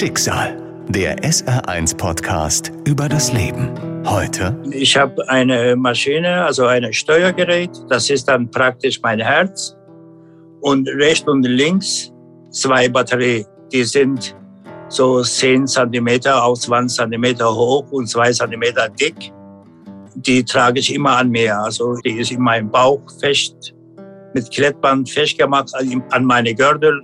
[0.00, 0.56] Schicksal.
[0.88, 3.68] Der SR1-Podcast über das Leben.
[4.06, 4.58] Heute.
[4.70, 7.68] Ich habe eine Maschine, also ein Steuergerät.
[7.90, 9.76] Das ist dann praktisch mein Herz.
[10.62, 12.10] Und rechts und links
[12.50, 13.44] zwei Batterien.
[13.70, 14.34] Die sind
[14.88, 18.62] so 10 cm auf 20 cm hoch und 2 cm
[18.98, 19.30] dick.
[20.14, 21.58] Die trage ich immer an mir.
[21.58, 23.74] Also die ist in meinem Bauch fest,
[24.32, 27.02] mit Klettband festgemacht an meine Gürtel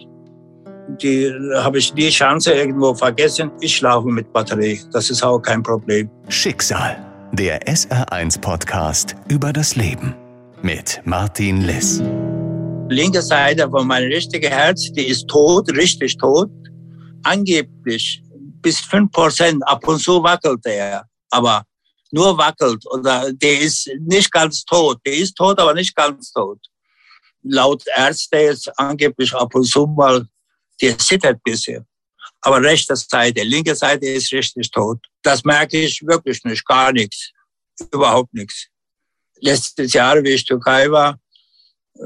[0.88, 3.50] die habe ich die Chance irgendwo vergessen.
[3.60, 4.80] Ich schlafe mit Batterie.
[4.92, 6.08] Das ist auch kein Problem.
[6.28, 6.96] Schicksal.
[7.32, 10.14] Der SR1-Podcast über das Leben.
[10.62, 12.02] Mit Martin Liss.
[12.88, 16.50] Linke Seite von meinem richtigen Herz, die ist tot, richtig tot.
[17.24, 18.22] Angeblich
[18.62, 21.04] bis 5% ab und zu wackelt er.
[21.30, 21.64] Aber
[22.12, 22.84] nur wackelt.
[22.92, 24.98] Oder der ist nicht ganz tot.
[25.04, 26.58] Der ist tot, aber nicht ganz tot.
[27.42, 30.26] Laut Ärzte ist angeblich ab und zu mal
[30.80, 31.84] der zittert bisher.
[32.40, 34.98] Aber rechte Seite, linke Seite ist richtig tot.
[35.22, 37.32] Das merke ich wirklich nicht, gar nichts.
[37.92, 38.68] Überhaupt nichts.
[39.40, 41.18] Letztes Jahr, wie ich Türkei war,
[41.94, 42.02] äh,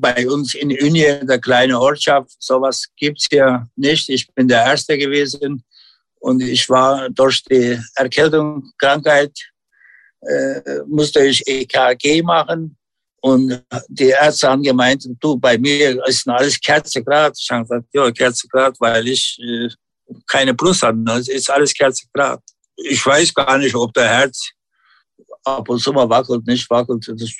[0.00, 4.08] bei uns in Ünye, der kleine Ortschaft, sowas gibt's ja nicht.
[4.08, 5.64] Ich bin der Erste gewesen
[6.20, 9.32] und ich war durch die Erkältung, Krankheit,
[10.22, 12.76] äh, musste ich EKG machen
[13.20, 17.36] und die Ärzte haben gemeint, du, bei mir ist alles Kerzegrad.
[17.38, 19.68] Ich habe gesagt, ja, Kerzegrad, weil ich äh,
[20.26, 20.98] keine Plus habe.
[21.12, 22.40] Es ist alles Kerzegrad.
[22.76, 24.50] Ich weiß gar nicht, ob der Herz
[25.44, 27.06] ab und zu mal wackelt, nicht wackelt.
[27.08, 27.30] Das,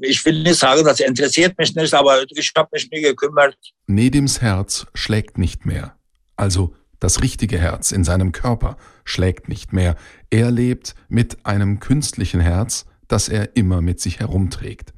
[0.00, 3.56] ich will nicht sagen, das interessiert mich nicht, aber ich habe mich nie gekümmert.
[3.86, 5.96] Nedims Herz schlägt nicht mehr.
[6.36, 9.96] Also das richtige Herz in seinem Körper schlägt nicht mehr.
[10.30, 14.92] Er lebt mit einem künstlichen Herz, das er immer mit sich herumträgt.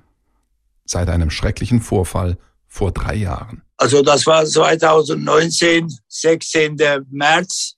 [0.84, 3.62] Seit einem schrecklichen Vorfall vor drei Jahren.
[3.78, 6.76] Also das war 2019, 16.
[7.10, 7.76] März,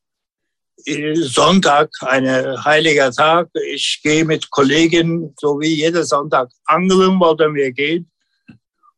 [1.15, 3.49] Sonntag, ein heiliger Tag.
[3.73, 8.11] Ich gehe mit Kollegen, so wie jeden Sonntag, angeln wollten wir gehen.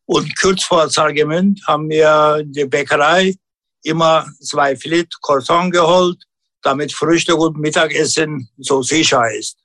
[0.04, 3.34] Und kurz vor Zargemünd haben wir die Bäckerei
[3.82, 6.22] immer zwei Filet Croissant geholt,
[6.62, 9.56] damit Frühstück und Mittagessen so sicher ist.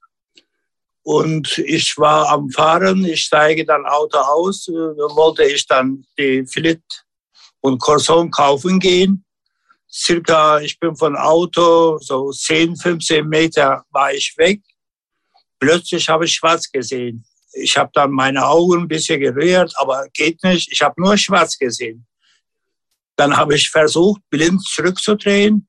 [1.06, 6.44] Und ich war am Fahren, ich steige dann Auto aus, äh, wollte ich dann die
[6.48, 6.82] Filet
[7.62, 9.24] und Corson kaufen gehen.
[9.88, 14.62] Circa, ich bin von Auto, so 10, 15 Meter war ich weg.
[15.60, 17.24] Plötzlich habe ich schwarz gesehen.
[17.54, 20.72] Ich habe dann meine Augen ein bisschen gerührt, aber geht nicht.
[20.72, 22.08] Ich habe nur schwarz gesehen.
[23.16, 25.68] Dann habe ich versucht, blind zurückzudrehen.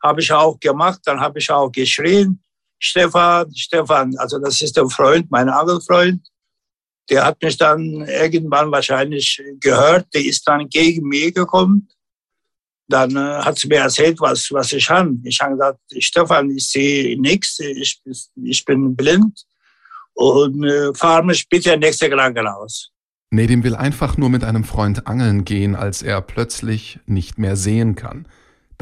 [0.00, 1.00] Habe ich auch gemacht.
[1.04, 2.40] Dann habe ich auch geschrien.
[2.84, 6.20] Stefan, Stefan, also das ist der Freund, mein Angelfreund,
[7.08, 11.88] der hat mich dann irgendwann wahrscheinlich gehört, der ist dann gegen mich gekommen.
[12.88, 15.16] Dann äh, hat sie mir erzählt, was, was ich habe.
[15.22, 18.02] Ich habe gesagt, Stefan, ich sehe nichts, ich,
[18.34, 19.44] ich bin blind
[20.14, 22.90] und äh, fahre mich bitte nächste Krankenhaus.
[23.30, 27.94] Nedim will einfach nur mit einem Freund angeln gehen, als er plötzlich nicht mehr sehen
[27.94, 28.26] kann.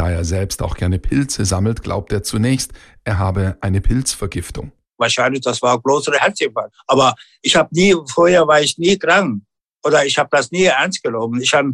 [0.01, 2.73] Da er selbst auch gerne Pilze sammelt, glaubt er zunächst,
[3.05, 4.73] er habe eine Pilzvergiftung.
[4.97, 6.75] Wahrscheinlich, das war größere Herzinfarkt.
[6.87, 9.43] Aber ich habe nie, vorher war ich nie krank.
[9.85, 11.43] Oder ich habe das nie ernst genommen.
[11.43, 11.73] Ich habe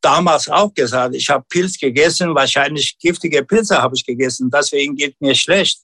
[0.00, 5.20] damals auch gesagt, ich habe Pilz gegessen, wahrscheinlich giftige Pilze habe ich gegessen, deswegen geht
[5.20, 5.82] mir schlecht.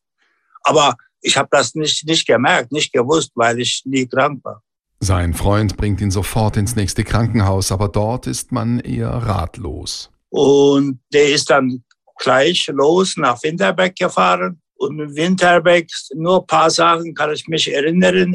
[0.65, 4.65] Aber ich habe das nicht, nicht gemerkt, nicht gewusst, weil ich nie krank war.
[4.99, 10.11] Sein Freund bringt ihn sofort ins nächste Krankenhaus, aber dort ist man eher ratlos.
[10.31, 11.85] Und der ist dann
[12.19, 14.61] gleich los nach Winterberg gefahren.
[14.75, 18.35] Und in Winterberg, nur ein paar Sachen kann ich mich erinnern.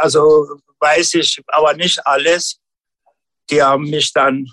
[0.00, 0.46] Also
[0.80, 2.58] weiß ich aber nicht alles.
[3.50, 4.46] Die haben mich dann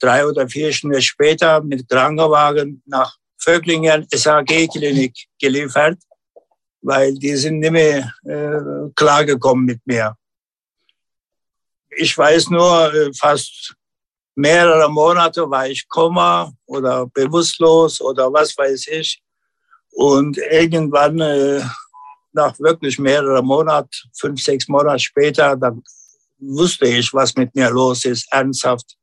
[0.00, 5.98] drei oder vier Stunden später mit Krankenwagen nach Vöglingen SAG-Klinik geliefert,
[6.82, 10.14] weil die sind nicht mehr äh, klargekommen mit mir.
[11.90, 13.74] Ich weiß nur, äh, fast
[14.40, 19.22] mehrere Monate war ich Koma oder bewusstlos oder was weiß ich.
[19.92, 21.62] Und irgendwann, äh,
[22.32, 25.82] nach wirklich mehreren Monaten, fünf, sechs Monate später, dann
[26.38, 28.96] wusste ich, was mit mir los ist, ernsthaft.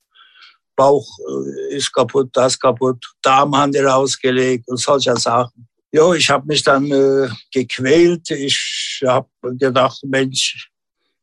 [0.76, 5.68] Bauch äh, ist kaputt, das kaputt, Darm haben die rausgelegt und solche Sachen.
[5.92, 8.30] Jo, ich habe mich dann äh, gequält.
[8.32, 9.28] Ich habe
[9.58, 10.70] gedacht, Mensch,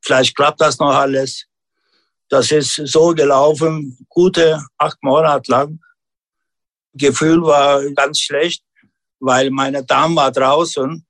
[0.01, 1.47] vielleicht klappt das noch alles.
[2.29, 5.81] Das ist so gelaufen, gute acht Monate lang.
[6.95, 8.63] Gefühl war ganz schlecht,
[9.21, 11.05] weil meine Darm war draußen,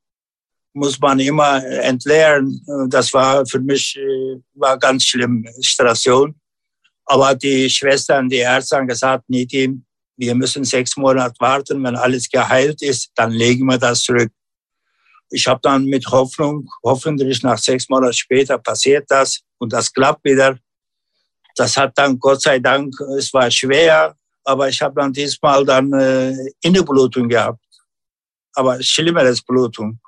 [0.72, 2.60] muss man immer entleeren.
[2.88, 6.34] Das war für mich äh, war ganz schlimm, Station.
[7.06, 9.84] Aber die Schwestern, die Ärzte haben gesagt, Nidim,
[10.16, 14.32] wir müssen sechs Monate warten, wenn alles geheilt ist, dann legen wir das zurück.
[15.30, 20.24] Ich habe dann mit Hoffnung, hoffentlich nach sechs Monaten später passiert das und das klappt
[20.24, 20.56] wieder.
[21.54, 24.14] Das hat dann Gott sei Dank, es war schwer,
[24.44, 27.64] aber ich habe dann diesmal dann äh, Innenblutung gehabt.
[28.54, 29.98] Aber schlimmeres Blutung.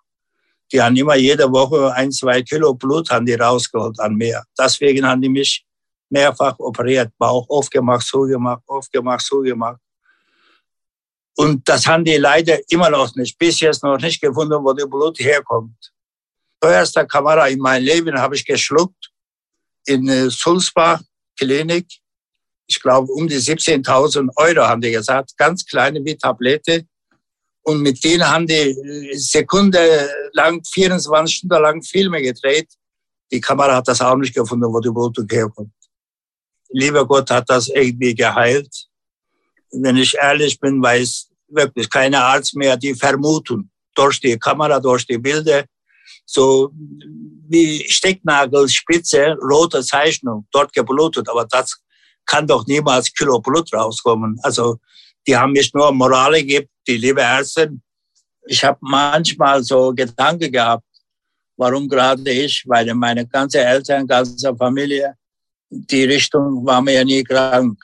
[0.72, 4.42] Die haben immer jede Woche ein, zwei Kilo Blut haben die rausgeholt an mir.
[4.58, 5.64] Deswegen haben die mich
[6.10, 9.80] mehrfach operiert, Bauch aufgemacht, zugemacht, aufgemacht, zugemacht.
[11.36, 14.88] Und das haben die leider immer noch nicht, bis jetzt noch nicht gefunden, wo das
[14.88, 15.92] Blut herkommt.
[16.60, 19.12] Teuerste Kamera in meinem Leben habe ich geschluckt
[19.84, 21.00] in äh, Sulzbach
[21.36, 21.86] Klinik.
[22.66, 26.84] Ich glaube, um die 17.000 Euro haben die gesagt, ganz kleine wie Tablette.
[27.62, 32.68] Und mit denen haben die äh, Sekunde lang, 24 Stunden lang Filme gedreht.
[33.30, 35.72] Die Kamera hat das auch nicht gefunden, wo die Blutung herkommt.
[36.70, 38.72] Lieber Gott hat das irgendwie geheilt.
[39.72, 45.06] Wenn ich ehrlich bin, weiß wirklich keine Arzt mehr die vermuten durch die Kamera, durch
[45.06, 45.64] die Bilder,
[46.24, 46.70] so
[47.48, 51.76] wie Stecknagelspitze, rote Zeichnung, dort geblutet, aber das
[52.26, 54.38] kann doch niemals Kilo Blut rauskommen.
[54.42, 54.78] Also
[55.26, 57.82] die haben mich nur Moral gegeben, die liebe Ärztin.
[58.46, 60.84] Ich habe manchmal so Gedanken gehabt,
[61.56, 65.14] warum gerade ich, weil meine ganze Eltern, ganze Familie,
[65.70, 67.78] die Richtung war mir ja nie krank.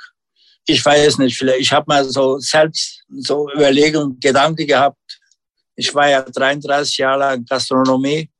[0.66, 5.01] Ich weiß nicht, vielleicht, ich habe mal so selbst so Überlegungen, Gedanken gehabt.
[5.76, 8.30] Ich war ja 33 Jahre lang Gastronomie.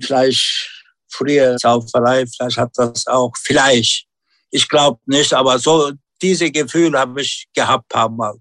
[0.00, 0.70] Vielleicht
[1.08, 4.06] früher Sauferei, vielleicht hat das auch, vielleicht.
[4.50, 8.36] Ich glaube nicht, aber so diese Gefühle habe ich gehabt paar Mal.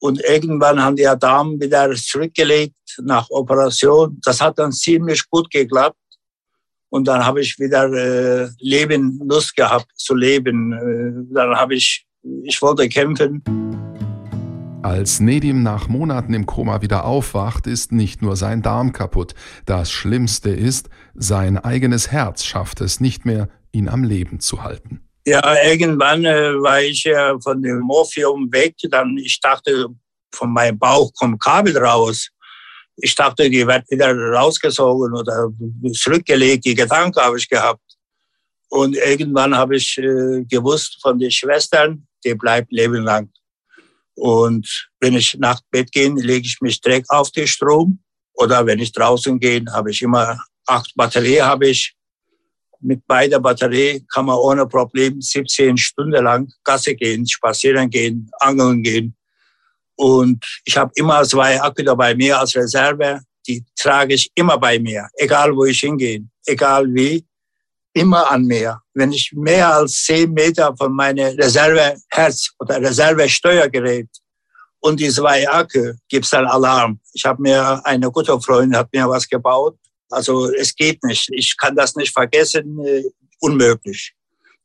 [0.00, 4.18] Und irgendwann haben die Damen wieder zurückgelegt nach Operation.
[4.22, 5.96] Das hat dann ziemlich gut geklappt.
[6.90, 10.72] Und dann habe ich wieder äh, Leben, Lust gehabt zu leben.
[10.72, 12.06] Äh, dann habe ich,
[12.44, 13.42] ich wollte kämpfen.
[14.84, 19.34] Als Nedim nach Monaten im Koma wieder aufwacht, ist nicht nur sein Darm kaputt.
[19.64, 25.00] Das Schlimmste ist, sein eigenes Herz schafft es nicht mehr, ihn am Leben zu halten.
[25.24, 28.74] Ja, irgendwann äh, war ich ja von dem Morphium weg.
[28.90, 29.86] Dann ich dachte,
[30.34, 32.28] von meinem Bauch kommt Kabel raus.
[32.96, 35.48] Ich dachte, die wird wieder rausgezogen oder
[35.94, 36.66] zurückgelegt.
[36.66, 37.80] Die Gedanken habe ich gehabt.
[38.68, 43.30] Und irgendwann habe ich äh, gewusst von den Schwestern, die bleibt lebenlang.
[44.16, 47.98] Und wenn ich nach Bett gehe, lege ich mich direkt auf den Strom.
[48.34, 51.94] Oder wenn ich draußen gehe, habe ich immer acht Batterien habe ich
[52.80, 58.82] mit beider Batterie kann man ohne Problem 17 Stunden lang Gasse gehen, spazieren gehen, angeln
[58.82, 59.16] gehen.
[59.96, 63.20] Und ich habe immer zwei Akku dabei mir als Reserve.
[63.46, 67.24] Die trage ich immer bei mir, egal wo ich hingehe, egal wie,
[67.94, 68.80] immer an mir.
[68.92, 74.08] Wenn ich mehr als 10 Meter von meinem Reserveherz oder Reservesteuergerät
[74.80, 77.00] und die zwei Akku gibt's dann Alarm.
[77.12, 79.78] Ich habe mir eine gute Freundin hat mir was gebaut
[80.14, 81.28] also es geht nicht.
[81.32, 82.78] Ich kann das nicht vergessen.
[82.84, 83.02] Äh,
[83.40, 84.14] unmöglich.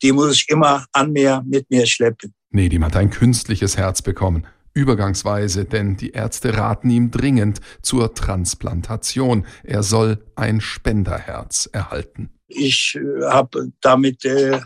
[0.01, 2.33] Die muss ich immer an mir, mit mir schleppen.
[2.51, 4.47] Nee, die hat ein künstliches Herz bekommen.
[4.73, 9.45] Übergangsweise, denn die Ärzte raten ihm dringend zur Transplantation.
[9.63, 12.29] Er soll ein Spenderherz erhalten.
[12.49, 14.59] Ich äh, habe damit äh,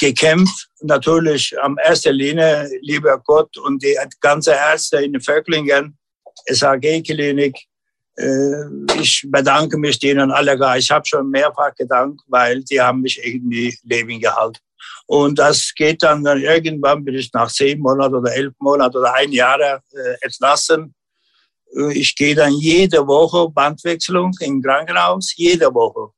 [0.00, 0.68] gekämpft.
[0.80, 5.96] Natürlich am erster Linie, lieber Gott und die ganze Ärzte in Vöcklingen,
[6.46, 7.56] SAG-Klinik,
[8.16, 10.78] äh, ich bedanke mich denen alle gar.
[10.78, 14.58] Ich habe schon mehrfach gedankt, weil die haben mich irgendwie leben gehalten.
[15.06, 19.14] Und das geht dann, dann irgendwann bin ich nach zehn Monaten oder elf Monaten oder
[19.14, 19.80] ein Jahr äh,
[20.20, 20.94] entlassen.
[21.76, 26.12] Äh, ich gehe dann jede Woche Bandwechselung im Krankenhaus, jede Woche.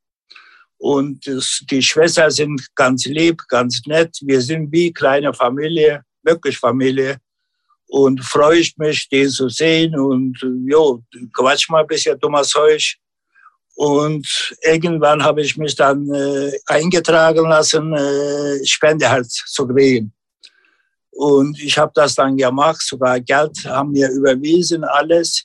[0.79, 1.25] Und
[1.71, 4.17] die Schwestern sind ganz lieb, ganz nett.
[4.23, 7.19] Wir sind wie kleine Familie, wirklich Familie
[7.89, 11.03] und freue ich mich, den zu sehen und jo,
[11.33, 12.97] quatsch mal ein bisschen dummes Zeug.
[13.75, 20.13] Und irgendwann habe ich mich dann äh, eingetragen lassen, äh, Spendeherz zu kriegen.
[21.11, 25.45] Und ich habe das dann gemacht, sogar Geld haben mir überwiesen, alles.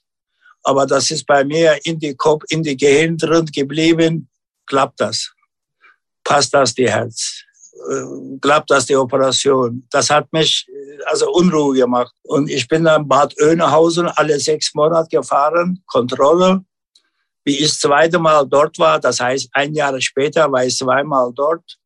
[0.64, 4.30] Aber das ist bei mir in die Kopf, in die Gehirn drin geblieben.
[4.72, 5.34] Klappt das?
[6.24, 7.44] Passt das die Herz?
[7.92, 9.86] Äh, klappt das die Operation?
[9.92, 10.66] Das hat mich
[11.08, 12.14] also Unruhe gemacht.
[12.24, 16.64] Und ich bin dann Bad Oeynhausen alle sechs Monate gefahren, Kontrolle.
[17.44, 21.34] Wie ich das zweite Mal dort war, das heißt ein Jahr später war ich zweimal
[21.36, 21.78] dort.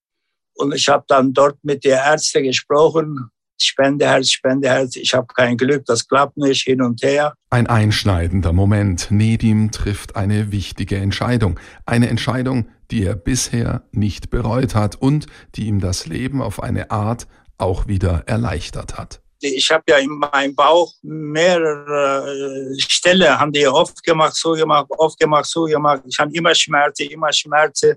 [0.54, 3.32] Und ich habe dann dort mit der Ärzte gesprochen.
[3.60, 7.34] Spendeherz, Spendeherz, ich habe kein Glück, das klappt nicht, hin und her.
[7.50, 9.10] Ein einschneidender Moment.
[9.10, 11.60] Nedim trifft eine wichtige Entscheidung.
[11.88, 16.92] Eine Entscheidung, die er bisher nicht bereut hat und die ihm das Leben auf eine
[16.92, 17.28] Art
[17.58, 19.22] auch wieder erleichtert hat.
[19.42, 24.88] Ich habe ja in meinem Bauch mehrere äh, Stellen, haben die oft gemacht, so gemacht,
[24.90, 26.04] oft gemacht, so gemacht.
[26.08, 27.96] Ich habe immer Schmerzen, immer Schmerzen.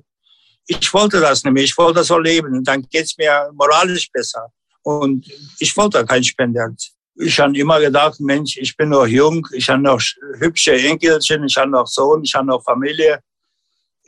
[0.66, 4.52] Ich wollte das nämlich, ich wollte so leben dann geht es mir moralisch besser.
[4.82, 5.26] Und
[5.58, 6.92] ich wollte kein Spenderherz.
[7.20, 10.00] Ich habe immer gedacht, Mensch, ich bin noch jung, ich habe noch
[10.38, 13.20] hübsche Enkelchen, ich habe noch Sohn, ich habe noch Familie,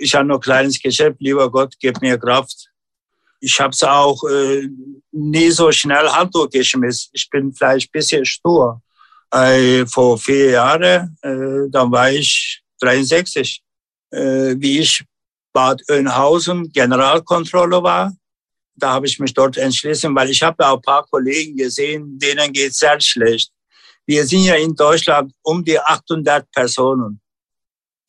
[0.01, 1.21] ich habe noch kleines Geschäft.
[1.21, 2.71] Lieber Gott, gib mir Kraft.
[3.39, 4.69] Ich habe es auch äh,
[5.13, 7.11] nie so schnell Handtuch geschmissen.
[7.13, 8.83] Ich bin vielleicht ein bisschen stur.
[9.33, 13.63] Äh, vor vier Jahren, äh, dann war ich 63,
[14.11, 15.05] äh, wie ich
[15.53, 18.13] Bad Oeynhausen Generalkontrolle war.
[18.75, 22.53] Da habe ich mich dort entschlossen, weil ich habe auch ein paar Kollegen gesehen, denen
[22.53, 23.53] geht sehr schlecht.
[24.07, 27.21] Wir sind ja in Deutschland um die 800 Personen,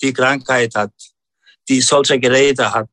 [0.02, 0.94] die Krankheit hat,
[1.70, 2.90] die solche Geräte hat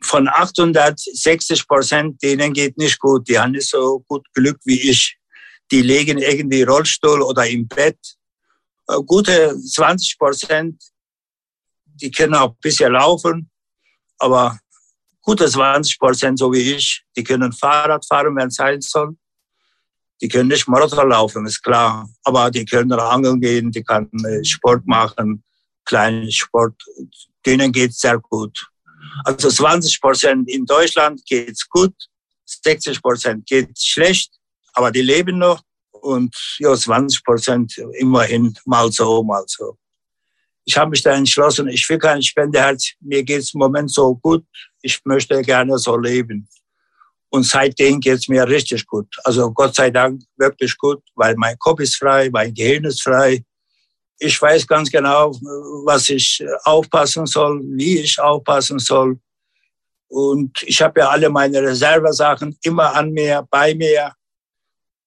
[0.00, 3.28] von 860 Prozent, denen geht nicht gut.
[3.28, 5.16] Die haben nicht so gut Glück wie ich.
[5.70, 7.98] Die legen irgendwie Rollstuhl oder im Bett.
[8.88, 10.82] Äh, gute 20 Prozent,
[11.84, 13.50] die können auch ein bisschen laufen,
[14.18, 14.58] aber
[15.22, 19.16] gute 20 Prozent, so wie ich, die können Fahrrad fahren, wenn es sein soll.
[20.20, 22.08] Die können nicht Marathon laufen, ist klar.
[22.24, 25.42] Aber die können angeln gehen, die können äh, Sport machen,
[25.84, 26.80] kleinen Sport.
[27.46, 28.66] Denen geht sehr gut.
[29.24, 31.94] Also 20 Prozent in Deutschland geht's gut,
[32.44, 34.32] 60 Prozent geht schlecht,
[34.74, 35.62] aber die leben noch
[35.92, 39.78] und ja, 20 Prozent immerhin mal so, mal so.
[40.64, 44.44] Ich habe mich da entschlossen, ich will kein Spendeherz, mir geht's im Moment so gut,
[44.82, 46.48] ich möchte gerne so leben.
[47.28, 49.08] Und seitdem geht's mir richtig gut.
[49.24, 53.44] Also Gott sei Dank wirklich gut, weil mein Kopf ist frei, mein Gehirn ist frei
[54.18, 55.32] ich weiß ganz genau,
[55.84, 59.18] was ich aufpassen soll, wie ich aufpassen soll.
[60.08, 64.12] Und ich habe ja alle meine Reservesachen immer an mir, bei mir.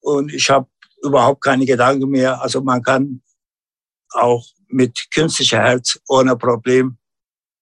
[0.02, 0.68] Und ich habe
[1.04, 2.40] überhaupt keine Gedanken mehr.
[2.42, 3.22] Also man kann
[4.12, 6.98] auch mit künstlicher Herz ohne Problem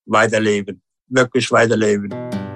[0.05, 2.46] weiterleben, wirklich weiterleben.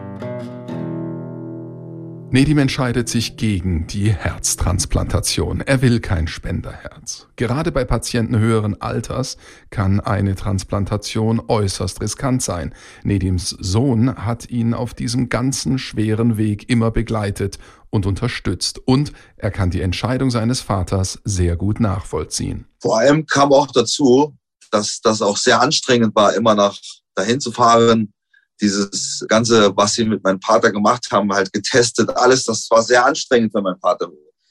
[2.33, 5.59] Nedim entscheidet sich gegen die Herztransplantation.
[5.59, 7.27] Er will kein Spenderherz.
[7.35, 9.35] Gerade bei Patienten höheren Alters
[9.69, 12.73] kann eine Transplantation äußerst riskant sein.
[13.03, 17.59] Nedims Sohn hat ihn auf diesem ganzen schweren Weg immer begleitet
[17.89, 22.65] und unterstützt und er kann die Entscheidung seines Vaters sehr gut nachvollziehen.
[22.79, 24.37] Vor allem kam auch dazu,
[24.71, 26.79] dass das auch sehr anstrengend war, immer nach
[27.13, 28.13] dahin zu fahren,
[28.61, 33.05] dieses Ganze, was sie mit meinem Vater gemacht haben, halt getestet, alles, das war sehr
[33.05, 34.09] anstrengend für meinen Vater.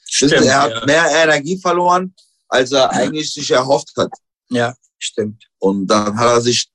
[0.09, 0.85] Stimmt, er hat ja.
[0.85, 2.13] mehr Energie verloren,
[2.49, 4.11] als er eigentlich sich erhofft hat.
[4.49, 5.45] Ja, stimmt.
[5.59, 6.69] Und dann hat er sich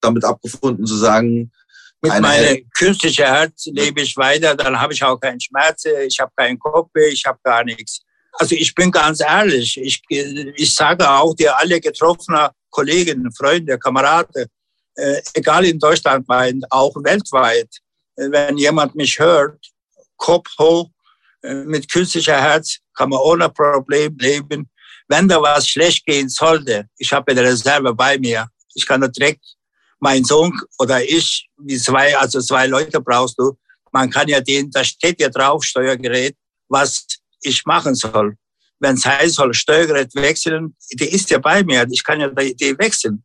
[0.00, 1.50] damit abgefunden zu sagen,
[2.02, 6.32] mit meinem künstlichen Herz lebe ich weiter, dann habe ich auch keinen Schmerz, ich habe
[6.34, 8.00] keinen Kopf, ich habe gar nichts.
[8.32, 14.46] Also ich bin ganz ehrlich, ich, ich sage auch dir alle getroffenen Kollegen, Freunde, Kameraden,
[14.96, 16.26] äh, egal in Deutschland,
[16.70, 17.70] auch weltweit,
[18.16, 19.58] äh, wenn jemand mich hört,
[20.16, 20.90] Kopf hoch,
[21.42, 24.70] äh, mit künstlicher Herz, kann man ohne Problem leben.
[25.08, 29.44] Wenn da was schlecht gehen sollte, ich habe eine Reserve bei mir, ich kann direkt,
[29.98, 33.56] mein Sohn oder ich, wie zwei, also zwei Leute brauchst du,
[33.92, 36.36] man kann ja den, da steht ja drauf, Steuergerät,
[36.68, 37.06] was
[37.42, 38.36] ich machen soll.
[38.78, 42.78] Wenn es heißt soll, Steuergerät wechseln, die ist ja bei mir, ich kann ja die
[42.78, 43.22] wechseln.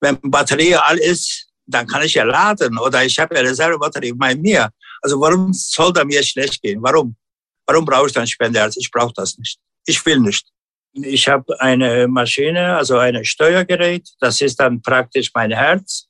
[0.00, 4.34] Wenn Batterie all ist, dann kann ich ja laden oder ich habe ja Reservebatterie bei
[4.34, 4.70] mir.
[5.02, 6.82] Also warum soll da mir schlecht gehen?
[6.82, 7.16] Warum?
[7.66, 8.76] Warum brauche ich dann Spenderherz?
[8.76, 9.58] Ich brauche das nicht.
[9.86, 10.46] Ich will nicht.
[10.92, 14.08] Ich habe eine Maschine, also ein Steuergerät.
[14.18, 16.06] Das ist dann praktisch mein Herz.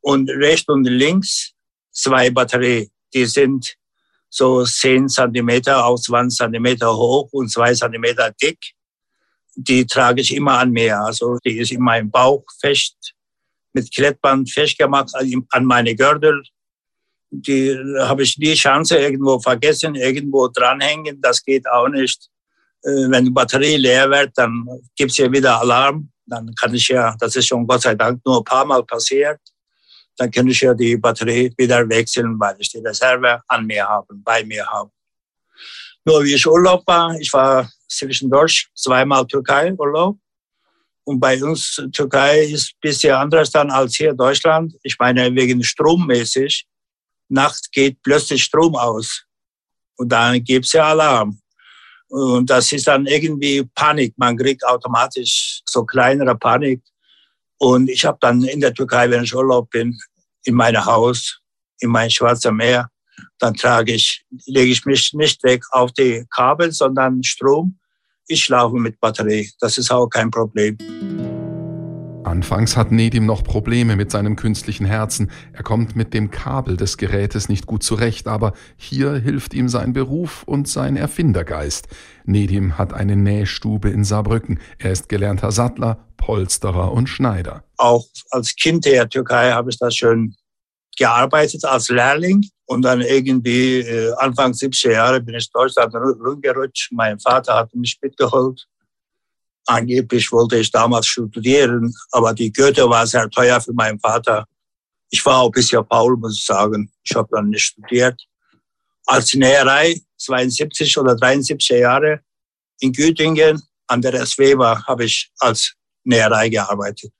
[0.00, 1.52] Und rechts und links
[1.90, 2.88] zwei Batterien.
[3.12, 3.76] Die sind
[4.30, 8.58] so 10 Zentimeter auf 20 Zentimeter hoch und 2 Zentimeter dick
[9.62, 10.98] die trage ich immer an mir.
[11.00, 13.14] Also die ist in meinem Bauch fest,
[13.72, 15.14] mit Klettband festgemacht
[15.50, 16.42] an meine Gürtel.
[17.30, 21.20] Die habe ich nie Chance irgendwo vergessen, irgendwo dranhängen.
[21.20, 22.28] Das geht auch nicht.
[22.82, 24.64] Äh, wenn die Batterie leer wird, dann
[24.96, 26.10] gibt's ja wieder Alarm.
[26.26, 29.40] Dann kann ich ja, das ist schon Gott sei Dank nur ein paar Mal passiert,
[30.16, 34.14] dann kann ich ja die Batterie wieder wechseln, weil ich die Reserve an mir habe,
[34.16, 34.90] bei mir habe.
[36.10, 40.18] Nur wie ich Urlaub war, ich war zwischendurch zweimal Türkei Urlaub.
[41.04, 44.74] Und bei uns Türkei ist ein bisschen anders dann als hier Deutschland.
[44.82, 46.66] Ich meine, wegen strommäßig.
[47.28, 49.22] Nacht geht plötzlich Strom aus.
[49.98, 51.40] Und dann gibt's ja Alarm.
[52.08, 54.12] Und das ist dann irgendwie Panik.
[54.16, 56.82] Man kriegt automatisch so kleinere Panik.
[57.58, 59.96] Und ich habe dann in der Türkei, wenn ich Urlaub bin,
[60.42, 61.38] in meinem Haus,
[61.78, 62.90] in mein Schwarzer Meer,
[63.38, 67.78] Dann trage ich, lege ich mich nicht weg auf die Kabel, sondern Strom.
[68.28, 69.50] Ich schlafe mit Batterie.
[69.60, 70.76] Das ist auch kein Problem.
[72.30, 75.30] Anfangs hat Nedim noch Probleme mit seinem künstlichen Herzen.
[75.52, 79.92] Er kommt mit dem Kabel des Gerätes nicht gut zurecht, aber hier hilft ihm sein
[79.92, 81.88] Beruf und sein Erfindergeist.
[82.24, 84.60] Nedim hat eine Nähstube in Saarbrücken.
[84.78, 87.64] Er ist gelernter Sattler, Polsterer und Schneider.
[87.78, 90.36] Auch als Kind der Türkei habe ich das schon
[91.00, 92.46] gearbeitet als Lehrling.
[92.66, 96.92] Und dann irgendwie äh, Anfang 70er Jahre bin ich Deutschland rumgerutscht.
[96.92, 98.64] Mein Vater hat mich mitgeholt
[99.66, 104.44] Angeblich wollte ich damals studieren, aber die Goethe war sehr teuer für meinen Vater.
[105.10, 106.90] Ich war auch ein bisschen faul, muss ich sagen.
[107.04, 108.20] Ich habe dann nicht studiert.
[109.06, 112.20] Als Näherei, 72 oder 73 Jahre,
[112.80, 117.12] in Gütingen an der SWEBA habe ich als Näherei gearbeitet.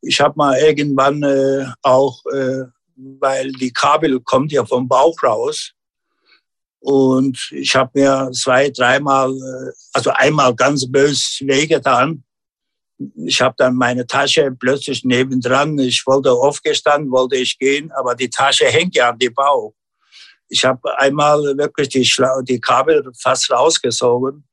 [0.00, 2.64] Ich habe mal irgendwann äh, auch, äh,
[3.20, 5.74] weil die Kabel kommt ja vom Bauch raus,
[6.82, 12.24] und ich habe mir zwei, dreimal, äh, also einmal ganz bös wehgetan.
[13.24, 15.78] Ich habe dann meine Tasche plötzlich nebendran.
[15.78, 19.74] Ich wollte aufgestanden, wollte ich gehen, aber die Tasche hängt ja an die Bauch.
[20.48, 22.10] Ich habe einmal wirklich die,
[22.48, 24.44] die Kabel fast rausgesogen.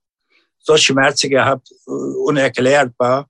[0.59, 3.27] So Schmerzen gehabt, äh, unerklärbar.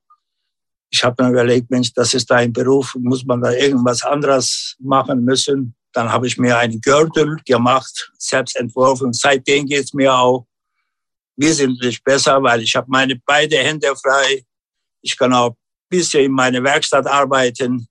[0.90, 5.24] Ich habe mir überlegt, Mensch, das ist dein Beruf, muss man da irgendwas anderes machen
[5.24, 5.76] müssen.
[5.94, 9.14] Dann habe ich mir einen Gürtel gemacht, selbst entworfen.
[9.14, 10.46] Seitdem geht es mir auch
[11.36, 14.44] wesentlich besser, weil ich habe meine beide Hände frei.
[15.02, 15.56] Ich kann auch ein
[15.90, 17.88] bisschen in meiner Werkstatt arbeiten.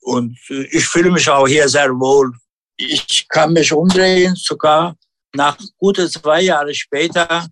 [0.00, 2.32] Und äh, ich fühle mich auch hier sehr wohl.
[2.76, 4.96] Ich kann mich umdrehen, sogar
[5.34, 7.46] nach gute zwei Jahre später.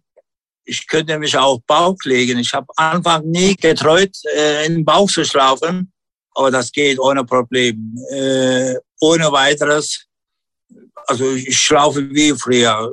[0.64, 2.38] Ich könnte mich auch Bauch legen.
[2.38, 5.92] Ich habe Anfang nie getreut, äh, in den Bauch zu schlafen,
[6.34, 7.96] aber das geht ohne Problem.
[8.10, 10.06] Äh, ohne weiteres.
[11.06, 12.90] Also ich schlafe wie früher,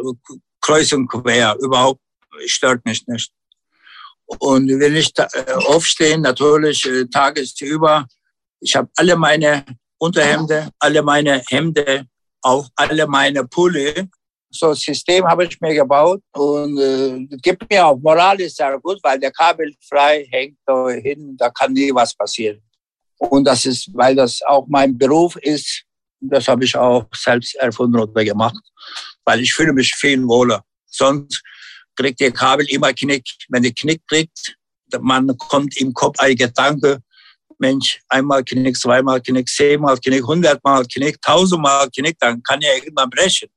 [0.59, 2.01] kreuz und quer, überhaupt
[2.45, 3.31] stört mich nicht.
[4.39, 8.07] Und wenn ich äh, aufstehe, natürlich äh, tagesüber,
[8.59, 9.65] ich habe alle meine
[9.97, 12.05] Unterhemde, alle meine Hemde,
[12.41, 14.09] auch alle meine Pulli.
[14.53, 18.99] So ein System habe ich mir gebaut und äh, gibt mir auch moralisch sehr gut,
[19.01, 22.61] weil der Kabel frei hängt da hin, da kann nie was passieren.
[23.17, 25.83] Und das ist, weil das auch mein Beruf ist,
[26.19, 28.61] das habe ich auch selbst erfunden oder gemacht,
[29.23, 30.61] weil ich fühle mich viel wohler.
[30.85, 31.41] Sonst
[31.95, 33.23] kriegt der Kabel immer Knick.
[33.47, 34.55] Wenn der Knick kriegt,
[34.99, 37.01] man kommt im Kopf ein Gedanke,
[37.57, 43.09] Mensch, einmal Knick, zweimal Knick, zehnmal Knick, hundertmal Knick, tausendmal Knick, dann kann er irgendwann
[43.09, 43.47] brechen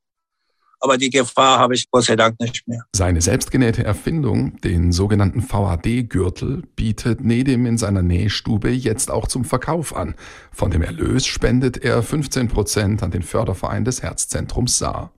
[0.79, 2.85] aber die Gefahr habe ich Gott sei Dank nicht mehr.
[2.95, 9.95] Seine selbstgenähte Erfindung, den sogenannten VHD-Gürtel, bietet Nedim in seiner Nähstube jetzt auch zum Verkauf
[9.95, 10.15] an.
[10.51, 15.11] Von dem Erlös spendet er 15 Prozent an den Förderverein des Herzzentrums Saar.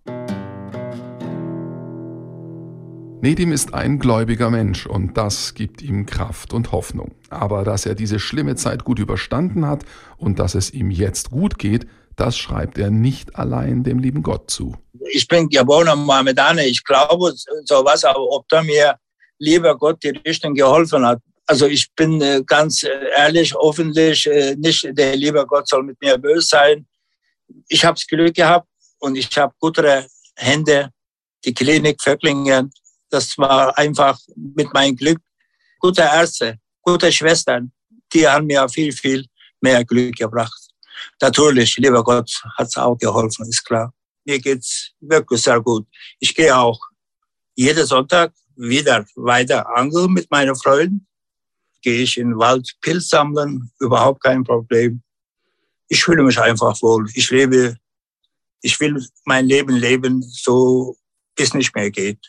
[3.20, 7.15] Nedim ist ein gläubiger Mensch und das gibt ihm Kraft und Hoffnung.
[7.32, 9.86] Aber dass er diese schlimme Zeit gut überstanden hat
[10.17, 14.49] und dass es ihm jetzt gut geht, das schreibt er nicht allein dem lieben Gott
[14.49, 14.75] zu.
[15.12, 16.65] Ich bin geborener Mohammedaner.
[16.65, 18.97] Ich glaube sowas, aber ob da mir
[19.38, 21.21] lieber Gott die Richtung geholfen hat.
[21.45, 26.01] Also ich bin äh, ganz äh, ehrlich, hoffentlich äh, nicht der liebe Gott soll mit
[26.01, 26.86] mir böse sein.
[27.69, 28.67] Ich habe Glück gehabt
[28.99, 30.89] und ich habe gute Hände.
[31.45, 32.71] Die Klinik Vöcklingen,
[33.10, 35.19] das war einfach mit meinem Glück.
[35.80, 37.71] Gute Ärzte, gute Schwestern,
[38.12, 39.23] die haben mir viel, viel
[39.62, 40.66] mehr Glück gebracht.
[41.21, 43.93] Natürlich, lieber Gott hat es auch geholfen, ist klar.
[44.25, 45.88] Mir geht's wirklich sehr gut.
[46.19, 46.79] Ich gehe auch
[47.55, 51.07] jeden Sonntag wieder weiter angeln mit meinen Freunden.
[51.81, 55.01] Gehe ich in den Wald Pilz sammeln, überhaupt kein Problem.
[55.88, 57.07] Ich fühle mich einfach wohl.
[57.13, 57.77] Ich lebe,
[58.62, 60.97] ich will mein Leben leben, so
[61.36, 62.19] bis nicht mehr geht.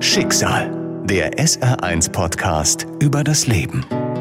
[0.00, 0.70] Schicksal,
[1.04, 3.86] der SR1 Podcast über das Leben.